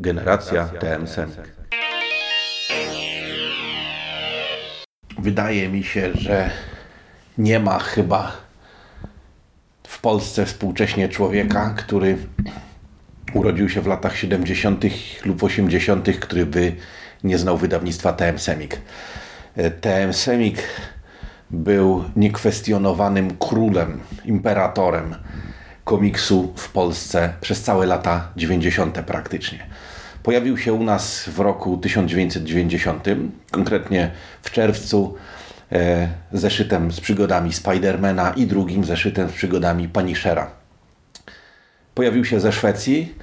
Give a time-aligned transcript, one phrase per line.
[0.00, 1.36] Generacja TM Semik.
[5.18, 6.50] Wydaje mi się, że
[7.38, 8.32] nie ma chyba
[9.86, 12.18] w Polsce współcześnie człowieka, który
[13.34, 14.84] urodził się w latach 70.
[15.24, 16.72] lub 80., który by
[17.24, 18.80] nie znał wydawnictwa TM Semik.
[19.80, 20.62] TM Semik
[21.50, 25.14] był niekwestionowanym królem, imperatorem
[25.90, 28.98] komiksu w Polsce przez całe lata 90.
[29.02, 29.66] praktycznie.
[30.22, 33.04] Pojawił się u nas w roku 1990,
[33.50, 34.10] konkretnie
[34.42, 35.16] w czerwcu,
[35.72, 40.50] e, zeszytem z przygodami Spidermana i drugim zeszytem z przygodami Punishera.
[41.94, 43.14] Pojawił się ze Szwecji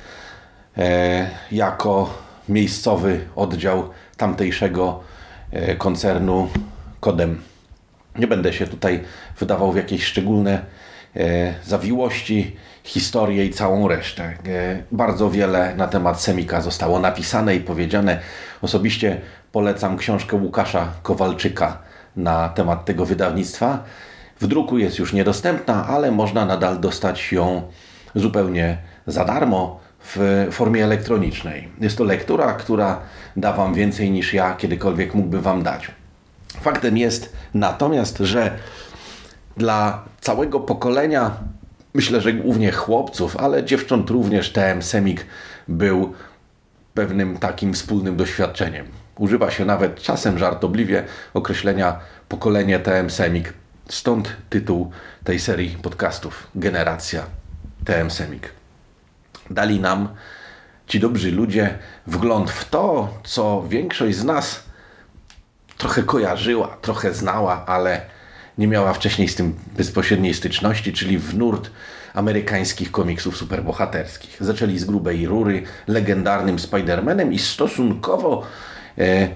[0.78, 2.18] e, jako
[2.50, 5.04] miejscowy oddział tamtejszego
[5.52, 6.50] e, koncernu
[7.00, 7.42] Kodem.
[8.16, 9.04] Nie będę się tutaj
[9.40, 10.62] wydawał w jakieś szczególne
[11.66, 14.24] zawiłości, historię i całą resztę.
[14.24, 14.38] E,
[14.92, 18.20] bardzo wiele na temat Semika zostało napisane i powiedziane.
[18.62, 21.78] Osobiście polecam książkę Łukasza Kowalczyka
[22.16, 23.84] na temat tego wydawnictwa.
[24.40, 27.62] W druku jest już niedostępna, ale można nadal dostać ją
[28.16, 28.78] zupełnie
[29.08, 31.68] za darmo w formie elektronicznej.
[31.80, 33.00] Jest to lektura, która
[33.38, 35.92] da Wam więcej niż ja kiedykolwiek mógłbym Wam dać.
[36.62, 38.52] Faktem jest natomiast, że
[39.58, 41.32] dla całego pokolenia,
[41.94, 45.26] myślę, że głównie chłopców, ale dziewcząt również, TM Semik
[45.68, 46.14] był
[46.94, 48.86] pewnym takim wspólnym doświadczeniem.
[49.18, 53.54] Używa się nawet czasem żartobliwie określenia pokolenie TM Semik.
[53.90, 54.92] Stąd tytuł
[55.24, 57.24] tej serii podcastów Generacja
[57.86, 58.50] TM Semik.
[59.50, 60.10] Dali nam
[60.88, 64.64] ci dobrzy ludzie wgląd w to, co większość z nas
[65.78, 68.17] trochę kojarzyła, trochę znała, ale
[68.58, 71.72] nie miała wcześniej z tym bezpośredniej styczności, czyli w nurt
[72.14, 74.38] amerykańskich komiksów superbohaterskich.
[74.40, 78.44] Zaczęli z grubej rury, legendarnym Spider-Manem i stosunkowo
[78.98, 79.30] e,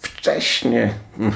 [0.00, 1.32] wcześnie, mm,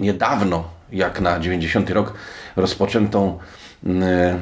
[0.00, 2.14] niedawno, jak na 90 rok,
[2.56, 3.38] rozpoczętą
[3.86, 4.38] e,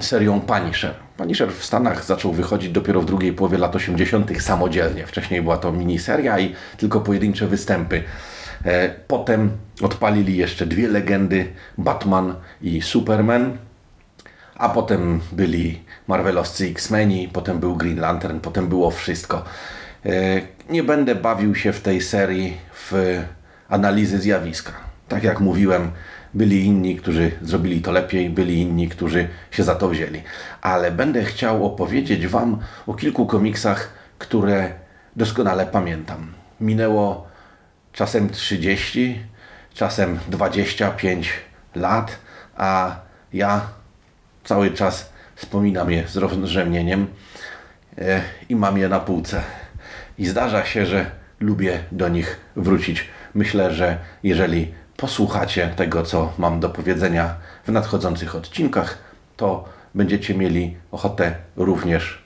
[0.00, 0.94] serią Punisher.
[1.16, 4.42] Punisher w Stanach zaczął wychodzić dopiero w drugiej połowie lat 80.
[4.42, 5.06] samodzielnie.
[5.06, 8.04] Wcześniej była to miniseria i tylko pojedyncze występy.
[8.64, 9.50] E, potem
[9.82, 13.58] odpalili jeszcze dwie legendy, Batman i Superman,
[14.54, 19.44] a potem byli Marvelowscy X-Meni, potem był Green Lantern, potem było wszystko.
[20.06, 20.10] E,
[20.70, 23.22] nie będę bawił się w tej serii w
[23.68, 24.72] analizy zjawiska.
[25.08, 25.90] Tak jak mówiłem,
[26.34, 30.22] byli inni, którzy zrobili to lepiej, byli inni, którzy się za to wzięli.
[30.62, 33.88] Ale będę chciał opowiedzieć Wam o kilku komiksach,
[34.18, 34.72] które
[35.16, 36.32] doskonale pamiętam.
[36.60, 37.33] Minęło
[37.94, 39.22] czasem 30,
[39.74, 41.32] czasem 25
[41.74, 42.18] lat,
[42.56, 42.96] a
[43.32, 43.60] ja
[44.44, 47.06] cały czas wspominam je z rozrzemnieniem
[47.98, 49.42] e, i mam je na półce.
[50.18, 51.10] I zdarza się, że
[51.40, 53.08] lubię do nich wrócić.
[53.34, 57.34] Myślę, że jeżeli posłuchacie tego, co mam do powiedzenia
[57.66, 58.98] w nadchodzących odcinkach,
[59.36, 62.22] to będziecie mieli ochotę również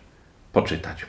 [0.52, 1.06] poczytać.